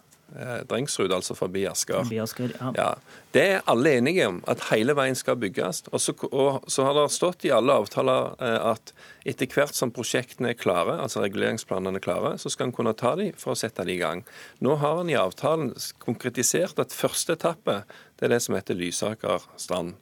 Drengsrud, 0.68 1.12
altså 1.14 1.36
forbi 1.38 1.62
Asker. 1.70 2.02
Forbi 2.02 2.18
Asker 2.22 2.54
ja. 2.56 2.70
ja. 2.76 2.88
Det 3.34 3.44
er 3.56 3.64
alle 3.70 3.92
enige 3.98 4.26
om, 4.28 4.40
at 4.50 4.66
hele 4.70 4.96
veien 4.98 5.14
skal 5.18 5.38
bygges. 5.38 5.84
Og 5.92 6.02
så, 6.02 6.14
og 6.30 6.66
så 6.70 6.86
har 6.88 6.98
det 6.98 7.04
stått 7.14 7.46
i 7.46 7.52
alle 7.54 7.76
avtaler 7.84 8.34
eh, 8.42 8.58
at 8.72 8.94
etter 9.24 9.50
hvert 9.50 9.74
som 9.78 9.92
prosjektene 9.94 10.52
er 10.52 10.58
klare, 10.58 10.96
altså 11.02 11.22
reguleringsplanene 11.24 12.00
er 12.00 12.04
klare, 12.04 12.34
så 12.38 12.52
skal 12.52 12.68
en 12.68 12.76
kunne 12.76 12.94
ta 12.98 13.14
dem 13.20 13.34
for 13.38 13.54
å 13.54 13.58
sette 13.58 13.86
dem 13.86 13.94
i 13.94 14.00
gang. 14.00 14.24
Nå 14.64 14.78
har 14.82 15.02
en 15.02 15.12
i 15.12 15.18
avtalen 15.18 15.72
konkretisert 16.02 16.82
at 16.82 16.94
første 16.94 17.38
etappe 17.38 17.82
det 18.18 18.28
er 18.28 18.36
det 18.36 18.42
som 18.44 18.58
heter 18.58 18.78
Lysaker 18.78 19.46
strand. 19.60 19.94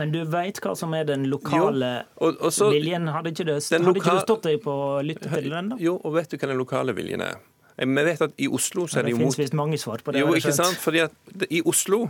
Men 0.00 0.12
du 0.14 0.20
veit 0.32 0.60
hva 0.64 0.72
som 0.78 0.94
er 0.96 1.04
den 1.08 1.26
lokale 1.28 1.90
jo, 1.90 2.28
og, 2.28 2.38
og 2.40 2.54
så, 2.54 2.70
viljen? 2.72 3.10
Hadde 3.12 3.34
ikke, 3.34 3.46
det, 3.48 3.58
hadde 3.74 4.00
ikke 4.00 4.16
du 4.16 4.22
stått 4.22 4.46
deg 4.46 4.60
på 4.64 4.72
å 4.72 4.90
lytte 5.04 5.28
til 5.28 5.50
den? 5.50 5.74
da? 5.74 5.80
Jo, 5.82 5.98
og 5.98 6.14
vet 6.16 6.30
du 6.30 6.38
hva 6.38 6.48
den 6.52 6.60
lokale 6.60 6.94
viljen 6.96 7.24
er? 7.26 7.40
Vi 7.80 8.04
vet 8.04 8.20
at 8.20 8.34
i 8.36 8.48
Oslo 8.48 8.86
så 8.86 9.00
er 9.00 9.08
det, 9.08 9.14
jo 9.14 9.16
mot 9.16 9.30
Det 9.30 9.36
finnes 9.36 9.38
visst 9.38 9.54
mange 9.56 9.78
svar 9.80 10.02
på 10.04 10.12
det. 10.12 10.20
Jo, 10.20 10.34
ikke 10.36 10.52
sant? 10.52 10.76
Fordi 10.76 10.98
at 11.06 11.46
i 11.48 11.62
Oslo 11.64 12.08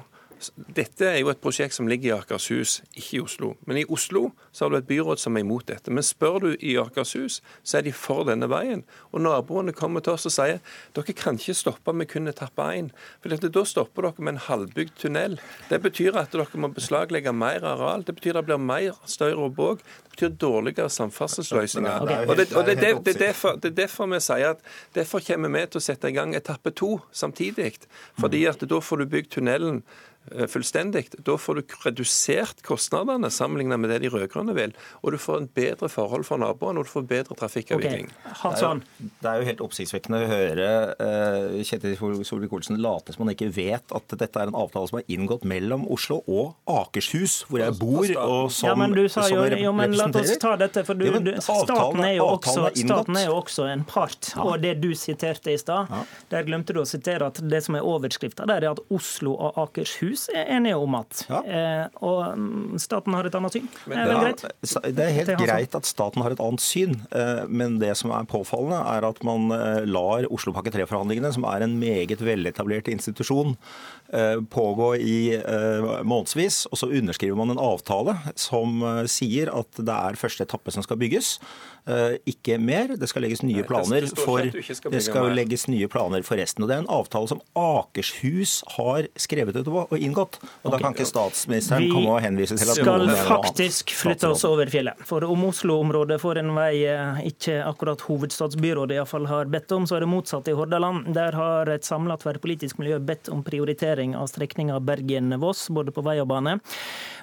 Dette 0.77 1.05
er 1.05 1.19
jo 1.21 1.29
et 1.33 1.41
prosjekt 1.43 1.77
som 1.77 1.89
ligger 1.91 2.11
i 2.11 2.15
Akershus, 2.17 2.81
ikke 2.97 3.19
i 3.19 3.21
Oslo. 3.23 3.51
Men 3.69 3.81
i 3.81 3.85
Oslo 3.93 4.31
så 4.53 4.65
har 4.65 4.73
du 4.73 4.79
et 4.79 4.89
byråd 4.89 5.21
som 5.21 5.37
er 5.37 5.45
imot 5.45 5.67
dette. 5.69 5.93
Men 5.93 6.07
spør 6.07 6.39
du 6.45 6.49
i 6.55 6.77
Akershus, 6.81 7.41
så 7.63 7.79
er 7.79 7.85
de 7.87 7.93
for 7.93 8.25
denne 8.29 8.49
veien. 8.51 8.85
Og 9.13 9.25
naboene 9.25 9.75
kommer 9.77 10.05
til 10.05 10.17
oss 10.17 10.29
og 10.31 10.35
sier 10.35 10.61
dere 10.97 11.17
kan 11.17 11.39
ikke 11.41 11.57
stoppe 11.59 11.95
med 11.97 12.09
kun 12.11 12.31
etappe 12.31 12.67
én. 12.73 12.91
For 13.21 13.33
dette, 13.33 13.53
da 13.53 13.65
stopper 13.69 14.09
dere 14.09 14.25
med 14.25 14.37
en 14.37 14.43
halvbygd 14.47 14.97
tunnel. 15.05 15.39
Det 15.69 15.81
betyr 15.85 16.17
at 16.21 16.33
dere 16.33 16.63
må 16.63 16.73
beslaglegge 16.75 17.35
mer 17.37 17.67
areal. 17.75 18.07
Det 18.07 18.17
betyr 18.17 18.39
at 18.39 18.47
det 18.47 18.51
blir 18.53 18.65
mer 18.65 19.01
støy 19.05 19.33
og 19.35 19.57
båg. 19.59 19.85
Det 19.85 20.17
betyr 20.17 20.37
dårligere 20.41 20.91
samferdselsløsninger. 20.91 22.01
Og, 22.01 22.09
det, 22.09 22.21
og 22.57 22.67
det, 22.67 22.79
det, 22.81 22.95
det, 23.05 23.17
er 23.17 23.27
derfor, 23.27 23.61
det 23.61 23.73
er 23.75 23.79
derfor 23.85 24.09
vi 24.11 24.23
sier 24.25 24.55
at 24.57 24.65
derfor 24.97 25.25
kommer 25.27 25.53
vi 25.53 25.67
til 25.69 25.83
å 25.83 25.85
sette 25.85 26.11
i 26.11 26.17
gang 26.17 26.35
etappe 26.37 26.73
to 26.77 26.97
samtidig. 27.13 27.75
Fordi 28.21 28.47
at 28.49 28.63
da 28.71 28.81
får 28.81 29.03
du 29.03 29.11
bygd 29.11 29.35
tunnelen 29.37 29.83
fullstendig. 30.51 31.09
Da 31.27 31.37
får 31.41 31.61
du 31.61 31.77
redusert 31.85 32.63
kostnadene 32.67 33.31
sammenlignet 33.33 33.81
med 33.81 33.93
det 33.93 34.01
de 34.05 34.13
rød-grønne 34.13 34.55
vil. 34.57 34.75
Og 35.03 35.15
du 35.15 35.19
får 35.21 35.43
en 35.43 35.49
bedre 35.57 35.91
forhold 35.93 36.27
for 36.29 36.41
naboene, 36.43 36.81
og 36.81 36.89
du 36.89 36.93
får 36.93 37.07
bedre 37.11 37.37
trafikkavvikling. 37.39 38.11
Okay. 38.11 38.55
Det, 38.57 38.67
er 38.67 38.83
det 39.23 39.31
er 39.31 39.41
jo 39.41 39.49
helt 39.51 39.65
oppsiktsvekkende 39.65 40.21
å 40.21 40.31
høre 40.31 40.69
uh, 41.01 41.61
Kjetil 41.67 41.97
Solvik-Olsen 42.27 42.81
late 42.81 43.15
som 43.15 43.25
han 43.25 43.35
ikke 43.35 43.51
vet 43.55 43.95
at 43.97 44.17
dette 44.21 44.41
er 44.41 44.51
en 44.51 44.59
avtale 44.59 44.91
som 44.91 45.01
er 45.01 45.09
inngått 45.13 45.47
mellom 45.49 45.87
Oslo 45.91 46.21
og 46.31 46.55
Akershus, 46.71 47.41
hvor 47.49 47.63
jeg 47.63 47.77
bor, 47.81 48.07
og 48.25 48.53
som, 48.55 48.71
ja, 48.71 48.77
men 48.79 48.95
du 48.97 49.05
sa 49.13 49.27
jo, 49.31 49.45
jo, 49.59 49.73
men 49.77 49.97
La 49.99 50.09
oss 50.21 50.33
ta 50.41 50.55
dette, 50.61 50.85
for 50.87 50.99
du, 50.99 51.07
ja, 51.09 51.21
du, 51.23 51.33
staten, 51.43 52.03
er 52.07 52.17
jo 52.19 52.29
også, 52.37 52.69
er 52.71 52.79
staten 52.79 53.19
er 53.19 53.27
jo 53.29 53.37
også 53.41 53.67
en 53.71 53.85
part. 53.89 54.33
Ja. 54.35 54.47
Og 54.47 54.63
det 54.63 54.77
du 54.83 54.91
siterte 54.99 55.53
i 55.53 55.59
stad, 55.61 55.91
ja. 55.91 56.03
der 56.33 56.47
glemte 56.49 56.77
du 56.77 56.83
å 56.83 56.89
sitere 56.89 57.31
at 57.31 57.41
det 57.43 57.63
som 57.67 57.79
er 57.79 57.87
overskrifta 57.87 58.47
der, 58.51 58.65
er 58.65 58.75
at 58.75 58.83
Oslo 58.95 59.35
og 59.37 59.59
Akershus 59.61 60.20
hus 60.21 60.29
er 60.35 60.49
enige 60.57 60.77
om 60.77 60.97
at. 60.99 61.23
Ja. 61.29 61.41
Eh, 61.45 61.87
og 62.05 62.39
mm, 62.39 62.79
staten 62.83 63.17
har 63.17 63.27
et 63.27 63.37
annet 63.37 63.57
syn. 63.57 63.69
Det 63.87 63.97
er, 63.97 64.11
ja, 64.11 64.83
det 64.91 65.07
er 65.07 65.15
helt 65.17 65.33
greit 65.41 65.77
at 65.77 65.89
staten 65.89 66.25
har 66.25 66.35
et 66.35 66.43
annet 66.43 66.65
syn, 66.65 66.99
eh, 67.11 67.45
men 67.49 67.79
det 67.83 67.95
som 67.99 68.13
er 68.15 68.29
påfallende, 68.31 68.81
er 68.97 69.09
at 69.09 69.23
man 69.27 69.51
eh, 69.55 69.87
lar 69.89 70.29
Oslopakke 70.31 70.73
3-forhandlingene, 70.75 71.33
som 71.37 71.47
er 71.49 71.67
en 71.67 71.79
meget 71.81 72.21
veletablert 72.25 72.91
institusjon, 72.93 73.57
pågå 74.51 74.87
i 74.99 75.37
månedsvis, 76.03 76.65
og 76.67 76.81
så 76.81 76.89
underskriver 76.99 77.37
man 77.39 77.53
en 77.53 77.61
avtale 77.63 78.17
som 78.35 78.83
sier 79.07 79.53
at 79.55 79.79
det 79.79 79.95
er 79.95 80.19
første 80.19 80.43
etappe 80.43 80.75
som 80.75 80.83
skal 80.83 80.99
bygges. 80.99 81.37
Ikke 82.27 82.57
mer. 82.59 82.97
Det 82.99 83.07
skal 83.07 83.23
legges 83.23 83.45
nye 83.47 83.63
planer 83.69 84.09
for, 84.19 84.43
det 84.51 85.05
skal 85.07 85.31
legges 85.39 85.69
nye 85.71 85.87
planer 85.87 86.27
for 86.27 86.43
resten. 86.43 86.67
Og 86.67 86.73
Det 86.73 86.81
er 86.81 86.83
en 86.83 86.91
avtale 86.91 87.31
som 87.31 87.45
Akershus 87.55 88.65
har 88.75 89.07
skrevet 89.15 89.61
ut 89.61 89.71
og 89.71 89.95
inngått. 90.07 90.39
Og 90.63 90.75
Da 90.75 90.81
kan 90.81 90.95
ikke 90.97 91.07
statsministeren 91.09 91.85
Vi 91.85 91.91
komme 91.93 92.17
og 92.17 92.25
henvise 92.25 92.59
til 92.59 92.73
at 92.73 92.81
noen 92.87 93.11
skal 93.11 93.29
faktisk 93.29 93.95
flytte 93.97 94.33
oss 94.35 94.45
over 94.49 94.71
fjellet. 94.73 95.01
For 95.07 95.25
om 95.27 95.47
Oslo-området 95.51 96.21
får 96.23 96.43
en 96.43 96.55
vei 96.57 96.73
eh, 96.89 97.23
ikke 97.31 97.61
akkurat 97.67 98.05
hovedstadsbyrådet 98.09 98.99
iallfall 98.99 99.29
har 99.31 99.53
bedt 99.53 99.73
om, 99.77 99.87
så 99.89 99.99
er 99.99 100.07
det 100.07 100.11
motsatt 100.13 100.51
i 100.51 100.57
Hordaland. 100.57 101.13
Der 101.17 101.37
har 101.39 101.71
et 101.73 101.87
samla 101.87 102.19
tverrpolitisk 102.21 102.81
miljø 102.83 102.99
bedt 102.99 103.31
om 103.33 103.45
prioritering 103.47 104.17
av 104.19 104.31
strekninga 104.33 104.81
Bergen-Voss, 104.85 105.69
både 105.75 105.95
på 105.95 106.05
vei 106.07 106.19
og 106.23 106.31
bane 106.31 106.61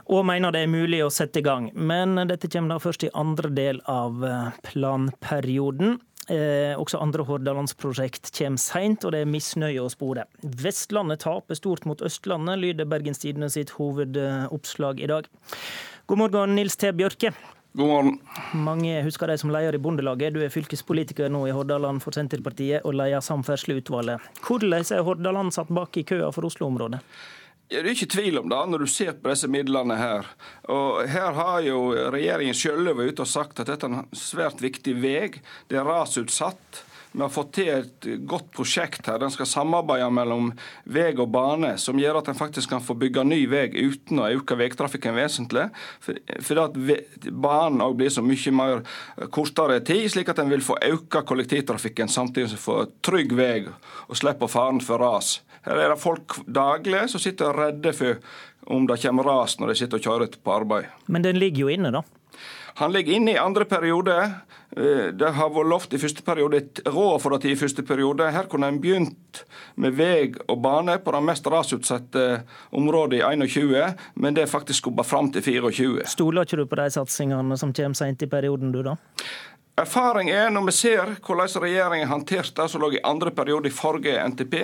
og 0.08 0.26
mener 0.28 0.54
det 0.56 0.64
er 0.64 0.72
mulig 0.72 1.02
å 1.04 1.12
sette 1.12 1.42
i 1.42 1.46
gang. 1.46 1.70
Men 1.76 2.16
dette 2.30 2.50
kommer 2.52 2.76
da 2.76 2.82
først 2.84 3.08
i 3.08 3.14
andre 3.18 3.52
del 3.54 3.82
av 3.92 4.24
eh, 4.24 4.60
planperioden. 4.70 5.98
Eh, 6.28 6.74
også 6.76 7.00
andre 7.00 7.24
Hordalandsprosjekt 7.24 8.34
kommer 8.36 8.60
seint, 8.60 9.06
og 9.08 9.14
det 9.16 9.22
er 9.24 9.30
misnøye 9.32 9.80
å 9.80 9.92
spore. 9.92 10.26
Vestlandet 10.44 11.24
taper 11.24 11.56
stort 11.56 11.88
mot 11.88 12.02
Østlandet, 12.04 12.60
lyder 12.60 12.90
Bergens 12.90 13.24
Tidende 13.24 13.48
sitt 13.54 13.72
hovedoppslag 13.78 15.00
i 15.00 15.08
dag. 15.08 15.30
God 16.08 16.24
morgen, 16.24 16.58
Nils 16.58 16.76
T. 16.76 16.92
Bjørke. 16.92 17.32
God 17.78 17.92
morgen. 17.92 18.20
Mange 18.58 19.04
husker 19.06 19.30
deg 19.30 19.40
som 19.40 19.52
leder 19.54 19.76
i 19.78 19.82
Bondelaget. 19.82 20.34
Du 20.36 20.42
er 20.44 20.52
fylkespolitiker 20.52 21.32
nå 21.32 21.46
i 21.48 21.56
Hordaland 21.56 22.02
for 22.04 22.16
Senterpartiet 22.16 22.84
og 22.84 22.96
leder 22.98 23.24
Samferdselsutvalget. 23.24 24.24
Hvordan 24.48 24.82
er 24.82 25.04
Hordaland 25.06 25.54
satt 25.56 25.70
bak 25.72 26.00
i 26.00 26.04
køa 26.08 26.32
for 26.36 26.48
Oslo-området? 26.50 27.04
Det 27.68 27.82
er 27.82 27.90
ikke 27.92 28.08
tvil 28.08 28.38
om 28.40 28.48
det, 28.48 28.60
når 28.72 28.84
du 28.86 28.88
ser 28.88 29.16
på 29.20 29.28
disse 29.28 29.48
midlene 29.52 29.98
her. 30.00 30.28
Og 30.72 31.02
Her 31.12 31.36
har 31.36 31.60
jo 31.66 31.82
regjeringen 32.14 32.56
selv 32.56 32.94
vært 32.96 33.18
ute 33.18 33.26
og 33.26 33.28
sagt 33.28 33.60
at 33.60 33.68
dette 33.68 33.90
er 33.90 33.98
en 33.98 34.16
svært 34.16 34.64
viktig 34.64 34.94
vei. 35.02 35.42
Det 35.68 35.76
er 35.76 35.88
rasutsatt. 35.88 36.86
Vi 37.18 37.24
har 37.24 37.32
fått 37.34 37.56
til 37.58 37.70
et 37.74 38.06
godt 38.30 38.52
prosjekt 38.54 39.08
her. 39.10 39.18
Den 39.18 39.32
skal 39.34 39.48
samarbeide 39.50 40.06
mellom 40.14 40.52
vei 40.86 41.08
og 41.16 41.32
bane, 41.34 41.72
som 41.82 41.98
gjør 41.98 42.20
at 42.20 42.28
en 42.30 42.38
faktisk 42.38 42.70
kan 42.70 42.84
få 42.86 42.94
bygge 43.02 43.24
ny 43.26 43.40
vei 43.50 43.64
uten 43.74 44.22
å 44.22 44.28
øke 44.36 44.54
veitrafikken 44.60 45.18
vesentlig. 45.18 45.64
For 46.06 46.62
at 46.62 46.78
banen 46.78 47.82
òg 47.82 47.96
blir 47.98 48.14
så 48.14 48.22
mye 48.22 48.54
mer 48.54 48.84
kortere 49.34 49.80
tid, 49.82 50.06
slik 50.14 50.30
at 50.30 50.44
en 50.44 50.54
vil 50.54 50.62
få 50.62 50.78
økt 50.92 51.18
kollektivtrafikken 51.26 52.12
samtidig 52.14 52.52
som 52.52 52.60
en 52.60 52.66
får 52.68 52.94
trygg 53.10 53.34
vei 53.34 53.64
og 53.66 54.20
slipper 54.22 54.54
faren 54.54 54.84
for 54.86 55.02
ras. 55.02 55.40
Her 55.66 55.82
er 55.82 55.96
det 55.96 56.00
folk 56.04 56.38
daglig 56.46 57.08
som 57.10 57.24
sitter 57.24 57.58
redde 57.58 57.98
for 57.98 58.22
om 58.70 58.86
det 58.86 59.02
kommer 59.02 59.26
ras 59.26 59.58
når 59.58 59.74
de 59.74 59.80
sitter 59.82 59.98
og 59.98 60.06
kjører 60.06 60.38
på 60.38 60.54
arbeid. 60.54 60.94
Men 61.10 61.26
den 61.26 61.42
ligger 61.42 61.66
jo 61.66 61.74
inne, 61.74 61.96
da? 61.98 62.06
Han 62.78 62.94
ligger 62.94 63.18
inne 63.18 63.34
i 63.34 63.42
andre 63.42 63.66
periode. 63.66 64.14
Eh, 64.78 65.10
det 65.18 65.32
har 65.34 65.50
vært 65.54 65.70
lovt 65.72 65.96
i 65.96 66.00
første 66.02 66.24
periode, 66.26 66.62
et 66.62 66.82
råd 66.86 67.22
for 67.24 67.34
det 67.34 67.50
i 67.50 67.58
første 67.58 67.84
periode. 67.86 68.30
Her 68.34 68.50
kunne 68.52 68.70
en 68.70 68.80
begynt 68.82 69.44
med 69.76 69.98
vei 69.98 70.30
og 70.46 70.62
bane 70.62 71.00
på 71.02 71.14
det 71.16 71.24
mest 71.26 71.50
rasutsatte 71.50 72.26
området 72.78 73.22
i 73.22 73.24
21, 73.26 73.96
men 74.22 74.38
det 74.38 74.46
er 74.46 74.52
faktisk 74.52 74.86
skubba 74.86 75.06
fram 75.08 75.32
til 75.34 75.46
24. 75.46 76.06
Stoler 76.14 76.46
ikke 76.46 76.62
du 76.62 76.66
på 76.70 76.80
de 76.80 76.90
satsingene 76.94 77.58
som 77.58 77.74
kommer 77.74 77.98
sent 77.98 78.22
i 78.22 78.30
perioden, 78.30 78.72
du 78.76 78.84
da? 78.86 78.98
Erfaring 79.78 80.32
er, 80.34 80.48
når 80.50 80.64
vi 80.66 80.74
ser 80.74 81.10
hvordan 81.22 81.62
regjeringen 81.62 82.10
håndterte 82.10 82.64
det 82.64 82.72
som 82.72 82.82
lå 82.82 82.88
i 82.96 83.02
andre 83.06 83.30
periode 83.30 83.70
i 83.70 83.74
forrige 83.74 84.24
NTP, 84.32 84.56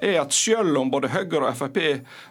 er 0.00 0.14
at 0.22 0.32
selv 0.32 0.78
om 0.80 0.88
både 0.88 1.10
Høyre 1.12 1.42
og 1.50 1.58
Frp 1.58 1.76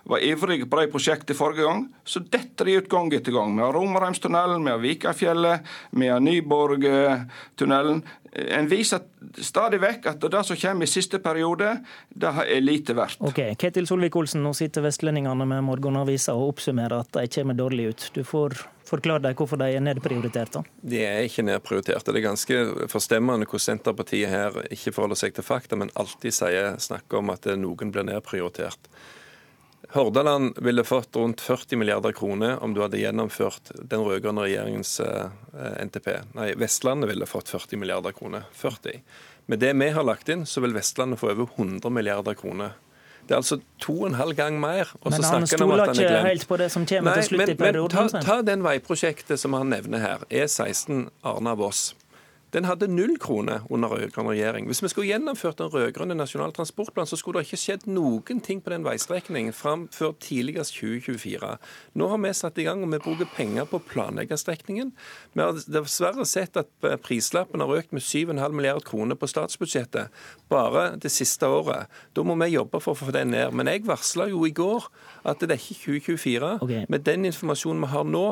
var 0.09 0.25
ivrige 0.25 0.65
på 0.65 0.79
de 0.79 0.87
prosjektene 0.89 1.37
forrige 1.37 1.67
gang, 1.67 1.83
så 2.01 2.23
detter 2.33 2.65
de 2.65 2.79
ut 2.79 2.89
gang 2.89 3.13
etter 3.13 3.35
gang. 3.35 3.53
Vi 3.53 3.61
har 3.61 3.77
Romerheimstunnelen, 3.77 4.65
vi 4.65 4.73
har 4.73 4.81
Vikafjellet, 4.81 5.69
vi 5.93 6.09
har 6.09 6.25
Nyborgtunnelen. 6.25 8.01
En 8.31 8.73
viser 8.73 9.05
stadig 9.37 9.77
vekk 9.85 10.09
at 10.15 10.25
det 10.33 10.43
som 10.47 10.57
kommer 10.65 10.89
i 10.89 10.89
siste 10.89 11.21
periode, 11.21 11.75
det 12.09 12.35
er 12.41 12.65
lite 12.65 12.97
verdt. 12.97 13.21
Ok, 13.21 13.43
Ketil 13.61 13.85
Solvik-Olsen, 13.85 14.41
nå 14.41 14.57
sitter 14.57 14.89
vestlendingene 14.89 15.45
med 15.45 15.61
Morgenavisa 15.69 16.33
og 16.33 16.55
oppsummerer 16.55 17.03
at 17.03 17.13
de 17.21 17.29
kommer 17.37 17.61
dårlig 17.61 17.91
ut. 17.91 18.11
Du 18.17 18.23
får 18.25 18.63
forklare 18.91 19.23
deg 19.23 19.39
hvorfor 19.39 19.59
de 19.61 19.69
er 19.75 19.83
nedprioriterte? 19.83 20.63
De 20.81 20.99
er 21.05 21.23
ikke 21.27 21.45
nedprioriterte. 21.47 22.11
Det 22.11 22.21
er 22.21 22.27
ganske 22.27 22.59
forstemmende 22.91 23.47
hvordan 23.47 23.65
Senterpartiet 23.69 24.31
her 24.31 24.59
ikke 24.69 24.93
forholder 24.95 25.23
seg 25.23 25.37
til 25.37 25.47
fakta, 25.47 25.79
men 25.79 25.93
alltid 25.99 26.35
sier, 26.35 26.75
snakker 26.81 27.21
om 27.21 27.33
at 27.33 27.49
noen 27.59 27.93
blir 27.93 28.07
nedprioritert. 28.07 28.91
Hordaland 29.91 30.59
ville 30.63 30.83
fått 30.87 31.15
rundt 31.15 31.41
40 31.41 31.75
milliarder 31.75 32.13
kroner 32.15 32.63
om 32.63 32.73
du 32.73 32.79
hadde 32.83 32.99
gjennomført 33.01 33.73
den 33.75 34.05
rød-grønne 34.05 34.45
regjeringens 34.45 34.93
eh, 35.03 35.33
NTP. 35.83 36.07
Nei, 36.37 36.53
Vestlandet 36.55 37.09
ville 37.11 37.27
fått 37.27 37.51
40 37.51 37.81
milliarder 37.81 38.15
kroner. 38.15 38.45
40. 38.55 39.01
Med 39.51 39.59
det 39.59 39.73
vi 39.75 39.89
har 39.91 40.07
lagt 40.07 40.29
inn, 40.31 40.45
så 40.45 40.63
vil 40.63 40.77
Vestlandet 40.77 41.19
få 41.19 41.33
over 41.33 41.49
100 41.57 41.91
milliarder 41.91 42.37
kroner. 42.39 42.77
Det 43.27 43.35
er 43.35 43.39
altså 43.39 43.59
to 43.79 43.95
og 44.01 44.07
en 44.07 44.17
halv 44.19 44.35
gang 44.35 44.59
mer. 44.59 44.91
men 45.03 45.23
han 45.23 45.47
stoler 45.47 45.91
ikke 45.93 46.21
helt 46.25 46.47
på 46.47 46.57
det 46.57 46.71
som 46.71 46.85
kommer 46.85 47.11
Nei, 47.11 47.21
til 47.21 47.29
slutt 47.29 47.43
men, 47.45 47.49
i 47.49 47.57
perioden? 47.59 47.97
Men 47.97 48.09
ta, 48.09 48.21
ta 48.25 48.41
den 48.41 48.63
veiprosjektet 48.65 49.39
som 49.39 49.53
han 49.53 49.71
nevner 49.71 50.03
her, 50.03 50.25
E16 50.31 51.07
Arna-Voss. 51.23 51.91
Den 52.51 52.67
hadde 52.67 52.89
null 52.91 53.13
kroner 53.21 53.63
under 53.71 53.93
rød-grønn 53.93 54.27
regjering. 54.27 54.65
Hvis 54.67 54.81
vi 54.83 54.89
skulle 54.91 55.07
gjennomført 55.07 55.61
den 55.61 55.71
rød-grønne 55.71 56.17
nasjonale 56.19 56.51
transportplanen, 56.55 57.07
så 57.07 57.19
skulle 57.19 57.39
det 57.39 57.47
ikke 57.47 57.61
skjedd 57.61 57.85
noen 57.87 58.41
ting 58.43 58.59
på 58.63 58.73
den 58.73 58.83
veistrekningen 58.83 59.55
fram 59.55 59.87
før 59.95 60.11
tidligst 60.19 60.75
2024. 60.79 61.53
Nå 61.95 62.09
har 62.11 62.21
vi 62.25 62.33
satt 62.35 62.59
i 62.59 62.67
gang, 62.67 62.83
og 62.83 62.91
vi 62.91 63.01
bruker 63.05 63.31
penger 63.37 63.69
på 63.71 63.79
å 63.79 63.85
planlegge 63.93 64.39
strekningen. 64.39 64.91
Vi 65.33 65.43
har 65.43 65.55
dessverre 65.55 66.27
sett 66.27 66.59
at 66.59 66.91
prislappen 67.05 67.63
har 67.63 67.71
økt 67.79 67.95
med 67.95 68.03
7,5 68.03 68.51
milliard 68.51 68.83
kroner 68.87 69.15
på 69.15 69.31
statsbudsjettet 69.31 70.11
bare 70.51 70.91
det 70.99 71.11
siste 71.13 71.47
året. 71.47 71.87
Da 72.15 72.23
må 72.27 72.35
vi 72.43 72.51
jobbe 72.51 72.83
for 72.83 72.95
å 72.95 72.99
få 72.99 73.15
den 73.15 73.31
ned. 73.31 73.55
Men 73.55 73.71
jeg 73.71 73.87
varsla 73.87 74.27
jo 74.31 74.43
i 74.47 74.55
går 74.55 74.91
at 75.23 75.39
det 75.39 75.55
er 75.55 75.61
ikke 75.61 75.99
2024. 76.01 76.55
Okay. 76.67 76.85
Med 76.91 77.07
den 77.07 77.27
informasjonen 77.31 77.85
vi 77.85 77.93
har 77.95 78.07
nå, 78.07 78.25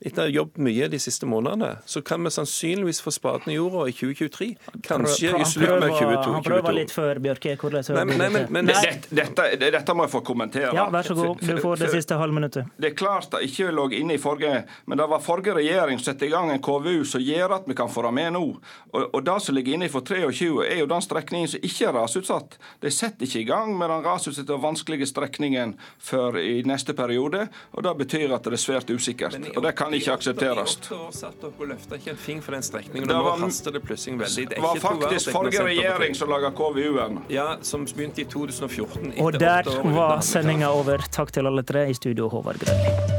etter 0.00 0.22
å 0.22 0.26
ha 0.26 0.32
jobbet 0.32 0.60
mye 0.60 0.88
de 0.92 0.98
siste 1.00 1.26
månedene, 1.28 1.78
så 1.88 2.02
kan 2.04 2.24
vi 2.24 2.32
sannsynligvis 2.34 3.00
få 3.04 3.12
spaden 3.14 3.52
i 3.52 3.56
jorda 3.56 3.86
i 3.88 3.94
2023. 3.96 4.48
Kanskje 4.84 5.32
i 5.40 5.46
slutten 5.48 5.86
av 5.86 5.94
2022. 5.94 6.34
Han 6.34 6.44
prøver 6.44 6.76
litt 6.76 6.92
før, 6.92 7.20
Bjørke. 7.24 7.54
Hvordan 7.56 7.86
Nei, 7.96 8.04
men, 8.04 8.18
nei, 8.20 8.28
men, 8.34 8.48
men, 8.52 8.68
Dette, 8.68 9.08
dette, 9.14 9.70
dette 9.72 9.94
må 9.96 10.04
jeg 10.04 10.12
få 10.12 10.20
kommentere. 10.26 10.72
Ja, 10.76 10.86
vær 10.92 11.06
så 11.06 11.16
god. 11.16 11.40
Du 11.40 11.60
får 11.62 11.80
det 11.80 11.90
siste 11.94 12.18
halvminuttet. 12.20 12.72
Det 12.76 12.90
er 12.90 12.96
klart 12.98 13.30
det 13.32 13.46
ikke 13.48 13.70
lå 13.72 13.86
inne 13.96 14.16
i 14.18 14.20
forrige, 14.20 14.64
men 14.86 15.00
det 15.00 15.06
var 15.10 15.22
forrige 15.24 15.56
regjering 15.56 16.00
som 16.00 16.10
satte 16.10 16.28
i 16.28 16.32
gang 16.32 16.52
en 16.52 16.62
KVU 16.62 17.04
som 17.08 17.24
gjør 17.24 17.56
at 17.58 17.68
vi 17.70 17.76
kan 17.78 17.90
få 17.92 18.04
det 18.06 18.12
med 18.18 18.34
nå. 18.36 18.44
Og, 18.92 19.02
og 19.06 19.24
det 19.24 19.38
som 19.44 19.56
ligger 19.56 19.78
inne 19.78 19.88
for 19.92 20.04
23, 20.06 20.50
er 20.66 20.82
jo 20.82 20.90
den 20.90 21.04
strekningen 21.04 21.52
som 21.54 21.64
ikke 21.66 21.88
er 21.88 21.96
rasutsatt. 21.96 22.58
De 22.84 22.92
setter 22.92 23.26
ikke 23.26 23.42
i 23.42 23.48
gang 23.48 23.72
med 23.78 23.90
den 23.92 24.04
rasutsatte 24.04 24.54
og 24.56 24.64
vanskelige 24.64 25.08
strekningen 25.08 25.76
før 26.02 26.40
i 26.42 26.60
neste 26.68 26.94
periode. 26.96 27.46
og 27.72 27.86
Det 27.86 27.96
betyr 28.04 28.34
at 28.36 28.44
det 28.44 28.58
er 28.58 28.62
svært 28.62 28.92
usikkert. 28.92 29.38
og 29.54 29.62
Det 29.64 29.74
kan 29.78 29.85
ikke 29.94 30.12
aksepteres. 30.12 30.78
Løfta 31.66 31.98
ikke 31.98 32.14
haster 33.40 33.70
det 33.74 33.82
var. 33.82 34.26
Det 34.36 34.62
var 34.62 34.80
faktisk 34.80 35.32
forrige 35.32 35.64
regjering 35.64 36.16
som 36.16 36.30
laga 36.30 36.50
KVU-en. 36.50 37.20
Ja, 37.28 37.56
som 37.62 37.84
begynte 37.86 38.22
i 38.22 38.24
2014. 38.24 39.14
Og 39.20 39.38
der 39.40 39.70
var 39.96 40.20
sendinga 40.20 40.70
over. 40.70 41.04
Takk 41.10 41.32
til 41.32 41.46
alle 41.46 41.62
tre 41.62 41.88
i 41.90 41.94
studio, 41.94 42.28
Håvard 42.28 42.58
Grønli. 42.64 43.15